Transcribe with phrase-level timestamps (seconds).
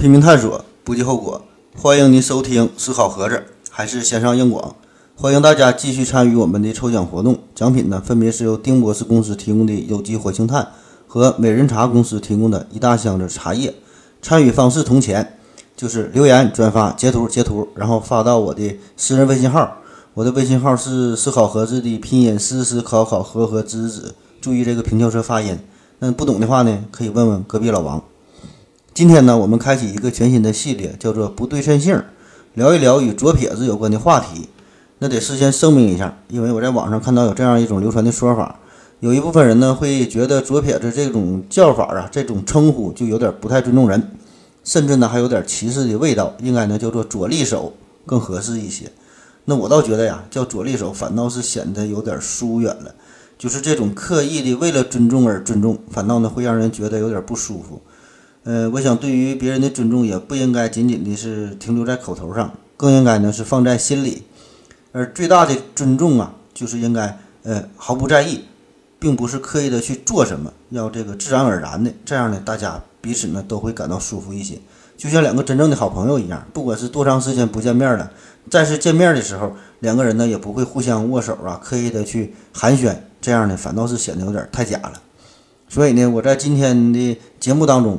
[0.00, 1.42] 拼命探索，不计后果。
[1.76, 4.74] 欢迎您收听思考盒子，还是先上硬广。
[5.14, 10.66] 欢迎大家继续参与我们的抽奖活动，奖品呢分别是由丁博士公司提供的有机活性炭
[11.06, 13.74] 和美人茶公司提供的一大箱子茶叶。
[14.22, 15.36] 参与方式同前，
[15.76, 19.70] 就是留言、转发、截图、截图，然后发到我的私人微信号。
[20.14, 24.14] 我的微信号是思考盒子的拼音：思思考考和和子子。
[24.40, 25.58] 注意这个平翘舌发音。
[25.98, 28.02] 那不懂的话呢，可以问问隔壁老王。
[29.00, 32.02] 今天呢，我们开启一个全新的系列，叫做不对称性，
[32.52, 34.50] 聊一聊与左撇子有关的话题。
[34.98, 38.60] 那得事先声明一下，因为我在网上看到有这样一种流传的说法，
[38.98, 44.10] 有一部分人呢会觉得左撇子这种叫法啊，这种称呼就有点不太尊重人，
[44.64, 47.72] 甚至呢还有点歧视的味道，应该呢叫做左利手
[48.04, 48.92] 更合适一些。
[49.46, 52.94] 那我倒觉得呀，叫左利手反倒是显得有点疏远了，
[53.38, 57.80] 就是这种刻意的为了尊重而尊重，反倒呢会让人觉得有点不舒服。
[58.42, 64.22] 呃，我想对于别人的尊重也不应该仅仅的是停留在口头上，更应该呢是放在心里。
[64.92, 68.44] 而最大的尊重啊，就是应该呃毫不在意，
[68.98, 74.58] 并不是刻意的去做什么，要这个自然而然的，这样呢大家彼此呢都会感到舒服一些，
[74.96, 78.10] 就像两个真正的好朋友一样，不管是多长时间不见面了，
[78.50, 84.94] 再次见面的时候，两个人呢也不会互相握手啊，刻意的去寒暄，这样呢反倒是显得有点太假了。
[85.68, 87.96] 所以呢，我在今天的节目当中，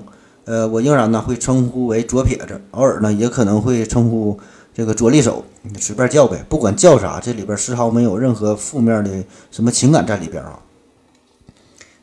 [0.52, 4.38] 呃，我仍然呢会称呼为左撇子，偶尔呢也可能会称呼。
[4.74, 9.10] 这个左利手，你随便叫呗，不管叫啥，这里边丝毫没有任何负面的
[9.50, 10.60] 什么情感在里边啊。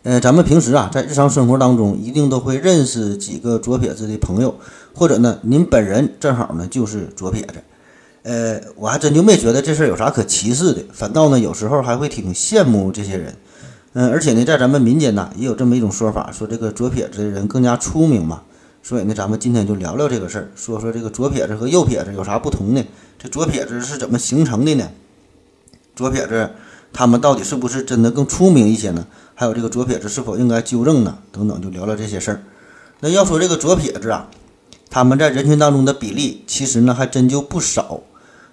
[0.03, 4.55] 呃，咱们平时啊，在日常生活当中，一定都会认识几个左撇子的朋友，
[4.95, 7.55] 或者呢，您本人正好呢就是左撇子。
[8.23, 13.35] 呃，我还真就没觉得这事儿有啥可歧视的，反倒呢，有时候还会挺羡慕这些人。
[14.01, 18.43] 嗯，而且呢，在咱们民间呢，也有这么一种说法，说这个左撇子的人更加出名嘛。
[18.81, 22.85] 所以呢，咱们今天就聊聊这个事儿，说说这个左撇子和右撇子有啥不同呢？
[23.19, 24.89] 这左撇子是怎么形成的呢？
[25.97, 26.51] 左撇子
[26.93, 29.05] 他们到底是不是真的更出名一些呢？
[29.35, 31.19] 还有这个左撇子是否应该纠正呢？
[31.33, 32.43] 等等，就聊聊这些事儿。
[33.01, 34.29] 那要说这个左撇子啊，
[34.89, 38.03] 他们在人群当中的比例其实呢还真就不少。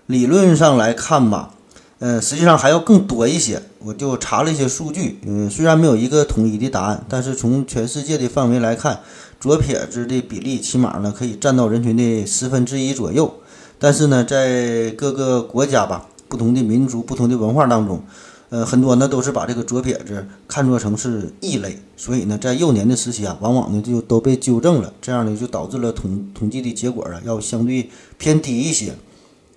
[0.08, 1.52] 理论上来看吧，
[2.00, 3.62] 呃，实际上还要更多一些。
[3.80, 9.00] 我就查了一些数据，嗯，虽然没有一个统一的答案，但是从全世界的范围来看。
[9.38, 13.32] 左撇子的比例起码呢可以占到人群的十分之一左右，
[13.78, 18.02] 但是呢，在各个国家吧，不同的民族、不同的文化当中，
[18.50, 28.94] 呃，很多呢都是把这个左撇子看作成是异类，所以呢，在幼年的时期啊，往往呢就都被纠正了，这样呢就导致了统统计的结果啊要相对偏低一些。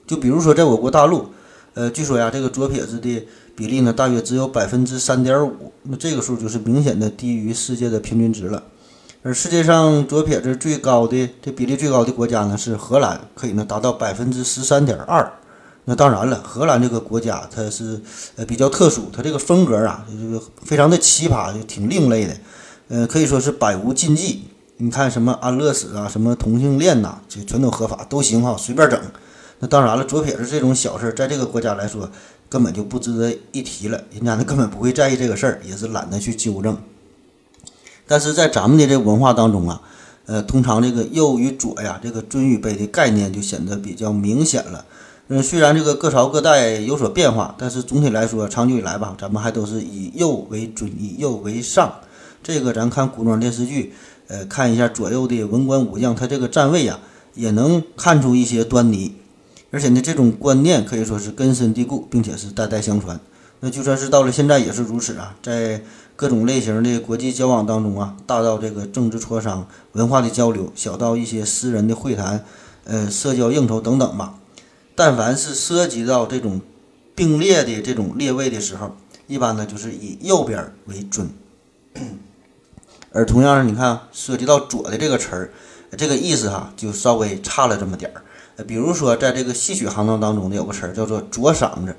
[0.06, 1.28] 就比如说在我国大陆，
[1.78, 3.24] 呃，据说呀，这个左撇子的
[3.54, 8.64] 比例呢大约只有百分之三点五，那这个数就是明显的低于世界的平均值了。
[9.22, 15.32] 而世界上左撇子最高的这比例最高的国家呢是荷兰，可以呢达到百分之十三点二。
[15.84, 18.00] 那当然了，荷兰这个国家它是
[18.34, 22.36] 呃比较特殊，它这个风格啊就是非常的奇葩，就挺另类的，
[22.88, 24.42] 呃可以说是百无禁忌。
[24.78, 29.00] 你看什么安乐死啊，什么同性恋呐，这全都合法都行哈，随便整。
[29.60, 32.10] 那当然了，左撇子这种小事，在这个国家来说
[32.48, 36.78] 根本就不值得一提了，人家那根本不会在意这个事儿，也是懒得去纠正。
[38.06, 39.82] 但是在咱们的这文化当中啊，
[40.26, 44.84] 呃，通常这个右与左呀，这个尊与卑的概念就显得比较明显了。
[45.26, 51.92] 嗯，虽然这个各朝各代有所变化，但是总体来说，长久以来吧，咱们还都是以右为尊，以右为上。
[52.42, 53.92] 这个咱看古装电视剧，
[54.28, 56.98] 呃，看一下左右的文官武将，他这个站位呀，
[57.34, 59.16] 也能看出一些端倪。
[59.70, 63.18] 而且呢，这种观念可以说是根深蒂固，并且是代代相传。
[63.60, 65.82] 那就算是到了现在也是如此啊，在。
[66.18, 72.44] 各种类型的国际交往当中啊，大到这个政治磋商、文化的交流，小到一些私人的会谈、
[72.82, 74.34] 呃社交应酬等等吧。
[74.96, 76.60] 但凡是涉及到这种
[77.14, 78.96] 并列的这种列位的时候，
[79.28, 81.30] 一般呢就是以右边为尊。
[83.12, 85.52] 而同样，你看涉及到左的这个词儿，
[85.96, 88.24] 这个意思哈就稍微差了这么点儿。
[88.66, 91.94] 比如说在这个戏曲行当当中呢有个词儿叫做左嗓子，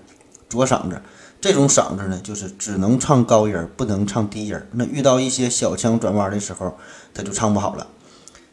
[0.49, 1.01] 左嗓子。
[1.41, 4.67] 这种嗓子呢，就是只能唱高音儿，不能唱低音儿。
[4.73, 6.75] 那遇到一些小腔转弯的时候，
[7.13, 7.87] 他就唱不好了。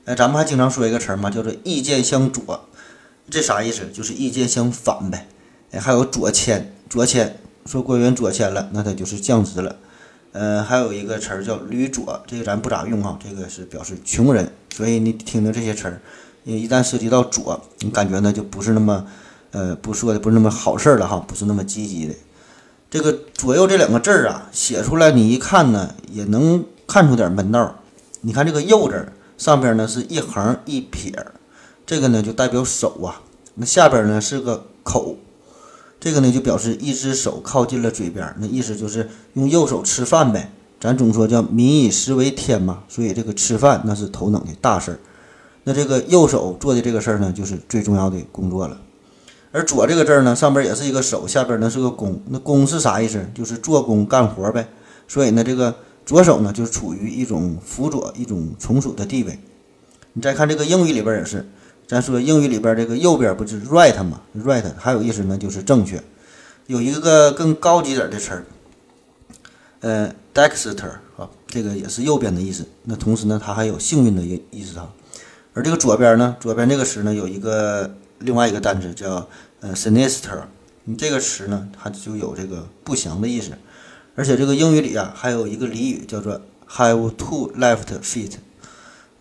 [0.05, 2.69] 哎，咱们还经常说一个词儿嘛，叫做意见相左，
[3.29, 3.89] 这啥意思？
[3.93, 5.27] 就是意见相反呗。
[5.73, 9.75] 哎，还有左迁，左迁，说官员左迁了，那他就是降职了。
[10.31, 14.53] 呃，还有一个词儿叫驴左，这个咱不咋用啊，这个是表示穷人。
[14.73, 16.01] 所以你听听这些词儿，
[16.55, 19.05] 一旦涉及到左，你感觉呢就不是那么，
[19.51, 22.15] 呃，不说的不是那么好事儿了哈，不是那么积极的。
[22.89, 27.75] 这个左右这两个字儿啊，写出来你一看呢，也能看出点门道。
[28.21, 31.13] 你看这个右字，上边呢是一横一撇，
[31.85, 33.23] 这个呢就代表手啊。
[33.55, 35.17] 那下边呢是个口，
[35.99, 40.53] 这个呢就表示一只手靠近了嘴边，那意思就是用右手吃饭呗。
[40.79, 44.99] 咱总说叫民以食为天嘛，所以这个吃饭那是头等的大事儿。
[45.69, 48.81] 那这个右手做的这个事儿呢，就是最重要的工作了。
[49.51, 52.23] 而左这个字儿呢，上边也是一个手，下边呢是个工。
[52.29, 53.27] 那工是啥意思？
[53.35, 54.69] 就是做工干活呗。
[55.09, 55.75] 所以呢，这个
[56.05, 59.41] 左手呢，就是处于一种辅佐、一种从属的地位。
[60.13, 61.49] 你再看这个英语里边也是，
[61.89, 66.01] 咱说英语里边这个右边不是 right 吗？right 还有意思呢，就是正确。
[66.69, 68.45] 有一个更高级点的词儿，
[69.81, 72.65] 呃，dexter 啊，这个也是右边的意思。
[72.85, 74.93] 那同时呢，它还有幸运的意意思啊。
[75.57, 79.27] 而这个左边呢，左边这个词呢，有一个另外一个单词叫
[79.61, 80.43] 呃 sinister，
[80.85, 83.53] 你这个词呢，它就有这个不祥的意思。
[84.15, 88.33] 而且这个英语里啊，还有一个俚语叫做 have two left feet，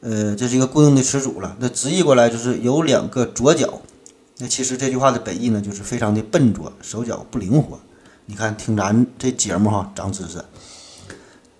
[0.01, 1.55] 呃，这是一个固定的词组了。
[1.59, 3.81] 那直译过来就是有两个左脚。
[4.39, 7.79] 那其实这句话的本意呢，就是非常的笨拙，手脚不灵活。
[8.25, 10.43] 你看，听咱这节目哈，长知识。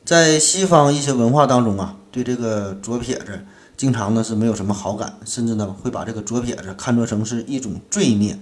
[0.03, 3.45] 在西方一些文化当中啊，对这个左撇子
[3.77, 8.39] 经常呢是没有什么好感，甚至呢会把这个左撇子看作成是一种罪孽。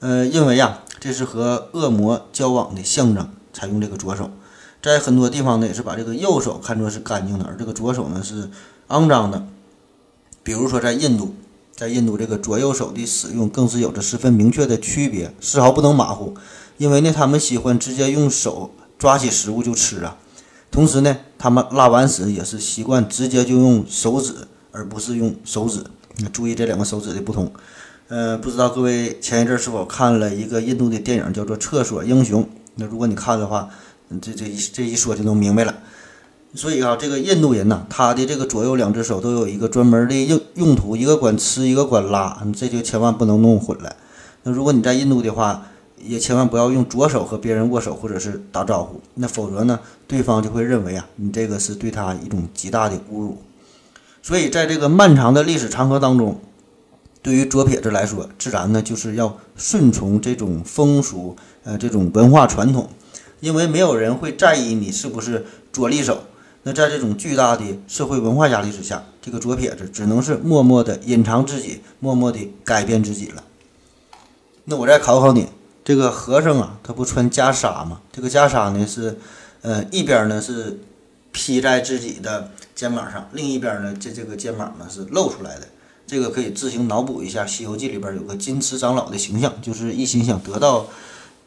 [0.00, 4.30] 呃，认为呀，这是和恶魔交往的象征，才用这个左手。
[4.82, 8.50] 在很多地方呢，也是把这个右手看作是干净的，而这个左手呢是
[8.88, 9.46] 肮脏的。
[10.42, 11.34] 比如说在印度。
[11.76, 16.32] 在印度，这个左右手的使用更是有着十分明确的区别，丝毫不能马虎。
[16.78, 20.16] 因为呢，他们喜欢直接用手抓起食物就吃啊。
[20.70, 25.82] 同时呢，他们拉完屎也是习惯直接就用手指，而不是用手指。
[26.32, 27.50] 注意这两个手指的不同。
[28.08, 32.42] 呃，不知道各位前一阵是否看了一个印度的电影，叫做《厕所英雄》。
[32.74, 33.70] 那如果你看的话，
[34.20, 35.74] 这这一这一说就能明白了。
[36.54, 43.96] 所以啊，这个印度人呢，他的这个左右两只手都有一个专门的用用途，一个管吃，一个管拉，这就千万不能弄混了。
[44.42, 45.66] 那如果你在印度的话，
[46.00, 53.38] 也千万不要用左手和别人握手或者是打招呼，那否则呢，对方就会认为啊，你这个是对他一种极大的侮辱。
[54.24, 56.40] 所以在这个漫长的历史长河当中，
[57.20, 62.88] 对于左撇子来说，自然呢就是要顺从这种风俗，呃，这种文化传统，
[63.40, 66.24] 因为没有人会在意你是不是左利手。
[66.62, 73.44] 那在这种巨大的社会文化压力之下，这个左撇子只能是默默地隐藏自己，默默地改变自己了。
[74.64, 75.50] 那我再考考你，
[75.84, 78.00] 这个和尚啊，他不穿袈裟吗？
[78.10, 79.18] 这个袈裟呢是，
[79.60, 80.80] 呃，一边呢是
[81.30, 85.68] 披在自己的肩膀上，另一边呢这这个肩膀呢是露出来的。
[86.06, 90.86] 这个可以自行脑补一下，《西游记》里边有个金池长老的形象，就是一心想得到，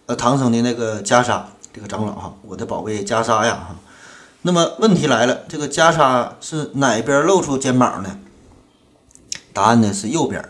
[0.07, 1.43] 呃，唐僧的那个袈裟。
[1.73, 3.75] 这个长老哈，我的宝贝袈裟呀哈。
[4.41, 8.17] 那么问题来了，这个袈裟是哪边露出肩膀呢？
[9.53, 10.43] 答案呢是右边。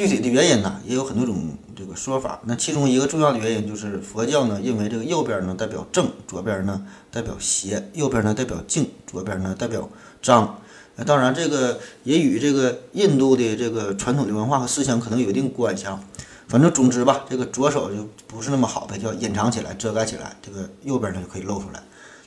[0.00, 1.36] 具体的原因呢也有很多种
[1.76, 2.40] 这个说法。
[2.44, 7.90] 那其中一个重要的原因就是佛教呢认为这个右边呢代表正，左边呢代表邪。
[7.92, 9.86] 右边呢代表静，左边呢代表
[10.22, 10.58] 脏。
[10.96, 16.02] 那当然这个也与这个印度的这个传统的文化和思想可能有一定关系啊。
[16.48, 21.82] 反正总之吧，这个左手就不是那么好呗，叫隐藏起来、遮盖起来，这个右边呢就可以露出来。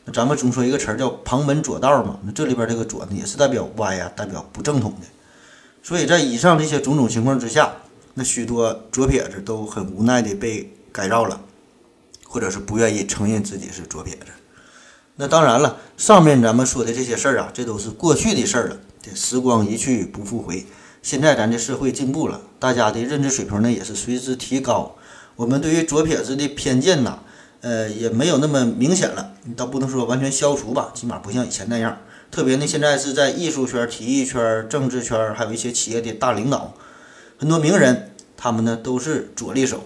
[0.05, 5.07] 那咱们总说一个词儿叫旁门左道嘛，那这里边这个左呢也是代表歪呀，代表不正统的。
[5.83, 7.73] 所以在以上这些种种情况之下，
[8.13, 11.41] 那许多左撇子都很无奈的被改造了，
[12.25, 14.27] 或者是不愿意承认自己是左撇子。
[15.17, 20.65] 那当然了，上面咱们说的这些事儿啊，这都是过去的事儿了，这时光一去不复回。
[21.01, 24.95] 现在咱这社会进步了，大家的认知水平呢也是随之提高，
[25.35, 27.19] 我们对于左撇子的偏见呐。
[27.59, 31.97] 呃，也没有那么明显了，你倒不能说完全消除吧，起码不像以前那样。
[32.33, 36.73] 特别呢，现在是在艺术圈、体育圈、政治圈，还有一些企业的大领导，
[37.37, 39.83] 很多名人，他们呢都是左利手，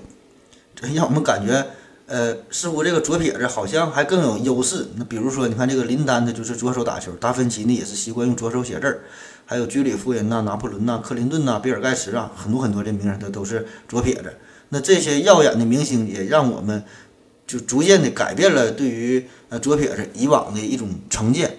[0.73, 1.65] 这让我们感觉，
[2.05, 4.87] 呃，似乎这个左撇子好像还更有优势。
[4.95, 8.99] 那比如说，你看这个林丹，他就是左手打球；达芬奇呢也是习惯用左手写字儿；
[9.45, 14.33] 还有居里夫人呐、拿破仑呐、克林顿呐、比尔盖茨啊，很多很多这名人他都是左撇子。
[14.69, 16.81] 那这些耀眼的明星也让我们。
[17.45, 21.55] 就逐渐的改变了对于呃左撇子以往的一种成见。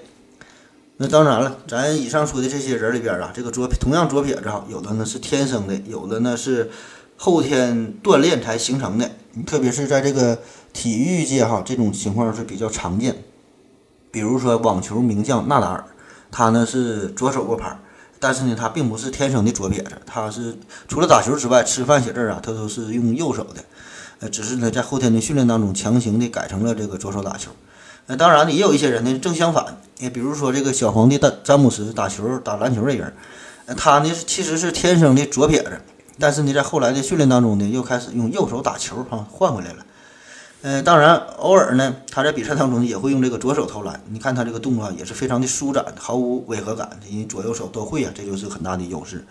[1.00, 6.70] 那当然了，咱以上说的这些人里边啊，这个左同样左撇子哈，有的呢是天生的，有的呢是
[7.16, 9.08] 后天锻炼才形成的。
[9.46, 10.40] 特别是在这个
[10.72, 13.22] 体育界哈，这种情况是比较常见。
[14.10, 15.84] 比如说网球名将纳达尔，
[16.32, 17.78] 他呢是左手握拍，
[18.18, 20.56] 但是呢他并不是天生的左撇子，他是
[20.88, 23.64] 除了打球之外，吃饭写字啊，他都是用右手的。
[24.18, 27.52] 呃，只是呢，在后天的训练当中，强行的改成了这个左手打球。
[28.06, 33.12] 那当然，也有一些人呢，正相反，也比如说这个小皇帝詹詹姆斯打球打篮球的人，
[33.76, 35.80] 他呢其实是天生的左撇子，
[36.18, 39.84] 但是呢在后来的训练当中呢又开始用右手打球哈，换回来了。
[40.62, 49.24] 呃，当然偶尔呢他在比赛当中也会用这个左手投篮，你看他这个动作也是非常的舒展，毫无违和感，因为左右手都会啊，这就是很大的优势。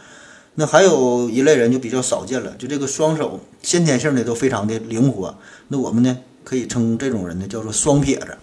[0.56, 5.38] 那还有一类人就比较少见了，就这个双手先天性的都非常的灵活。
[5.68, 8.38] 那我们呢可以称这种人呢叫做双撇子。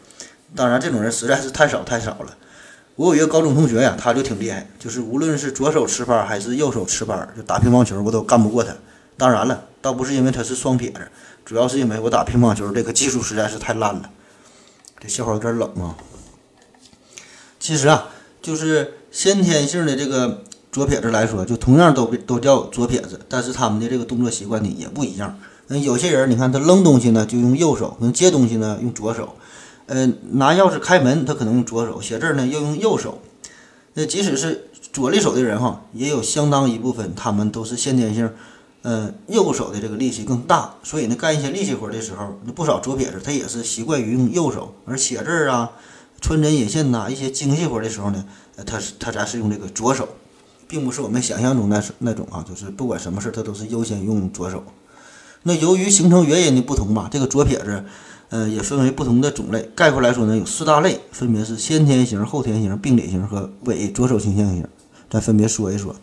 [0.54, 2.36] 当然，这种人实在是太少太少了。
[2.96, 8.72] 我有一个高中同学呀，他就挺厉害，就是无论是左手持拍还是右手持拍，就打乒乓球我都干不过他。
[9.16, 11.00] 当然了，倒不是因为他是双撇子，
[11.44, 14.10] 主要是因为我打乒乓球这个技术实在是太烂了。
[15.00, 15.96] 这笑话有点冷啊。
[17.58, 18.08] 其实啊，
[18.40, 20.42] 就是先天性的这个。
[20.74, 25.38] 左撇子来说，就同样都都叫左撇子，但是他们的这个动作习惯呢也不一样。
[25.68, 29.36] 那，有些人你看他扔东西呢就用右手，能接东西呢用左手。
[29.86, 33.20] 嗯，拿钥匙开门他可能用左手，写字呢要用右手。
[33.94, 38.30] 那即使是左利手的人哈，也有相当一部分他们都是先天性，
[38.82, 45.72] 嗯，右手的这个力气更大，所以呢干一些力气活的时候，那不少左撇子他也是习惯于用右手，而写字啊、
[46.20, 48.24] 穿针引线呐一些精细活的时候呢，
[48.66, 50.08] 他是他才是用这个左手。
[50.66, 54.64] 并不是我们想象中那那种啊，就是不管什么事，他都是优先用左手。
[55.42, 57.84] 那由于形成原因的不同吧，这个左撇子，
[58.30, 59.70] 呃，也分为不同的种类。
[59.74, 64.66] 概括来说呢，有四大类，分别是先天型、后天型、病理型和伪左手倾向型。
[65.10, 65.94] 咱分别说一说。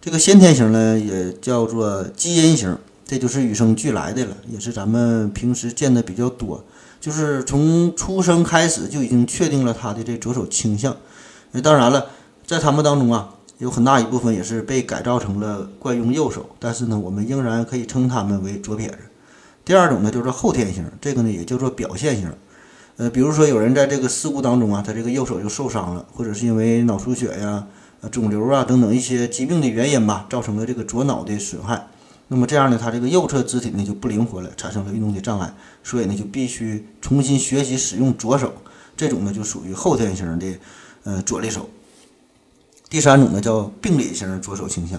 [0.00, 6.64] 这个先天型呢，也叫做基因型，这就是与生俱来的了，也是咱们平时见的比较多。
[7.00, 10.96] 就是从出生开始就已经确定了他的这左手倾向。
[11.52, 12.06] 那当然了，
[12.46, 13.34] 在他们当中啊。
[13.58, 18.98] 有很大一部分也是被改造成了惯用右手，但是呢，我们仍然可以称他们为左撇子。
[19.68, 22.32] 第二种呢，就是后天型，这个呢也叫做表现型。
[22.96, 27.66] 呃，比如说有人在这个事故当中啊，他这个右手就受伤了，或者是因为脑出血呀、
[28.00, 31.86] 呃肿瘤啊等等一些疾病的原因吧，造成了这个左脑的损害。
[32.28, 35.52] 那么这样呢，他这个右侧肢体呢就不灵活了，产生了运动的障碍，
[35.84, 38.50] 所以呢就必须重新学习使用左手。
[38.96, 40.46] 这种呢就属于后天型的
[41.04, 41.68] 呃左利手。
[42.88, 44.98] 第三种呢叫病理型左手倾向，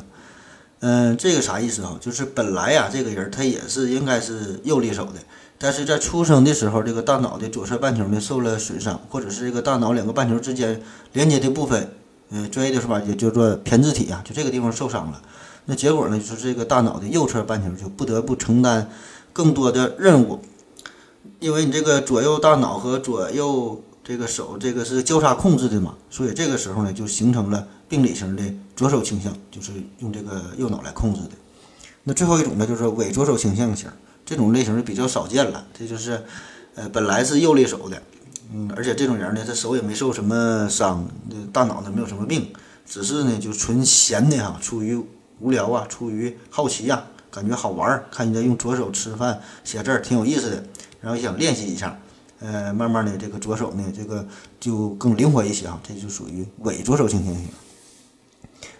[0.82, 1.98] 嗯，这个啥意思啊？
[2.00, 5.20] 就是本来呀，这个人他也是应该是右利手的，
[5.58, 10.82] 但是在出生的时候，这个大脑的左侧半球呢受了损伤，或者是这个大脑两个半球之间
[11.12, 11.92] 连接的部分，
[12.30, 15.22] 嗯，专业的说法也叫做胼胝体啊，就这个地方受伤了。
[15.66, 18.90] 那结果呢，就是这个大脑的右侧半球就不得不承担
[19.34, 20.40] 更多的任务，
[21.42, 27.68] 因为你这个左右大脑和左右这个手这个是交叉控制的嘛，所以这个时候呢就形成了。
[27.88, 28.44] 病理型的
[28.76, 31.30] 左手倾向就是用这个右脑来控制的。
[32.04, 33.88] 那最后一种呢，就是伪左手倾向型，
[34.26, 35.64] 这种类型就比较少见了。
[35.78, 36.24] 这就是，
[36.74, 38.02] 呃，本来是右利手的，
[38.52, 41.08] 嗯，而且这种人呢，他手也没受什么伤，
[41.54, 42.52] 大脑呢没有什么病，
[42.88, 45.00] 只是呢就纯闲的哈，出于
[45.40, 50.64] 无聊啊，出于好奇呀，感觉好玩，看人家用左手吃饭写字儿挺有意思的，
[51.00, 52.00] 然后想练习一下。
[52.40, 54.26] 呃，慢慢的这个左手呢，这个
[54.60, 57.44] 就更灵活一些啊，这就属于伪左手倾向型。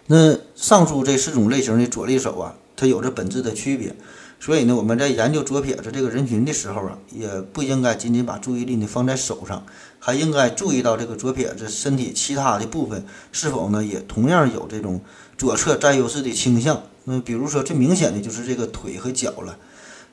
[0.06, 3.94] 那上述这四种类型的左利手啊，它有着本质的区别，
[4.40, 9.64] 所以呢，我们在研究左撇子这个人群的时候啊，也不应该仅仅把注意力呢放在手上，
[9.98, 15.00] 还应该注意到这个左撇子身体其他的部分是否呢也同样有这种
[15.36, 16.82] 左侧占优势的倾向。
[17.04, 19.56] 那比如说最明显的就是这个腿和脚了，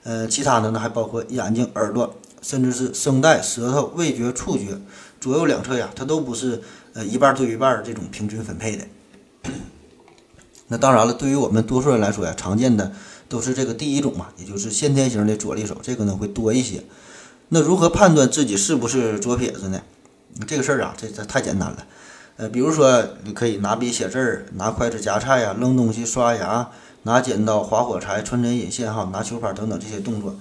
[0.03, 2.15] 呃，其他的呢还包括眼睛、耳朵，
[2.47, 4.79] 甚至是声带、舌头、味觉、触觉，
[5.19, 6.61] 左右两侧呀，它都不是
[6.93, 8.85] 呃一半对一半这种平均分配的。
[10.69, 12.93] 那当然了，对于我们多数人来说呀，常见的
[13.27, 16.81] 都是这个第一种嘛，也就是先天型的左利手，这个呢会多一些。
[17.49, 19.81] 那如何判断自己是不是左撇子呢？
[20.47, 21.85] 这个事儿啊，这这太简单了。
[22.37, 26.69] 呃，比如说你可以拿笔写字儿，拿筷子夹菜呀，扔东西、刷牙，
[27.03, 30.33] 拿剪刀划火柴、穿针引线哈，拿球拍等等这些动作。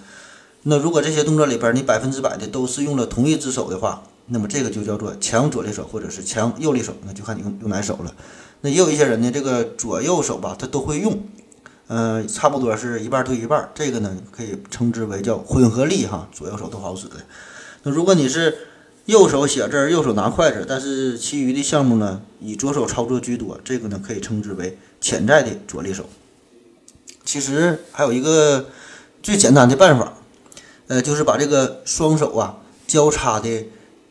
[0.68, 8.12] 那如果这些动作里边你百分之百的都是用了同一只手的话，那么这个就叫做强左利手或者是强右利手，那就看你用用哪手了。
[8.62, 11.16] 那也有一些人呢，这个左右手吧，他都会用，
[11.86, 17.14] 呃，差不多是一半对一半，这个呢可以称之为叫混合力哈，左右手都好使的。
[17.84, 18.58] 那如果你是
[19.04, 26.06] 右手写字，右手拿筷子，但是其余的项目呢以左手操作居多，这个呢可以称之为潜在的左利手。
[27.24, 28.66] 其实还有一个
[29.22, 30.12] 最简单的办法，
[30.88, 33.64] 呃，就是把这个双手啊交叉的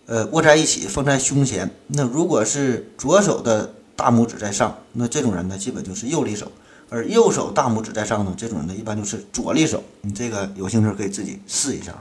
[0.05, 1.69] 呃握在一起，放在胸前。
[1.87, 3.73] 那如果是左手的。
[3.97, 6.47] 大拇指在上，那这种人呢，基本就是右利手；
[6.89, 9.81] 而右手大拇指在上呢，这种人呢，一般就是左利手。
[10.01, 11.95] 你这个有兴趣可以自己试一下。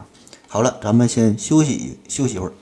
[0.48, 2.52] 好了，咱们先休息休息一会儿。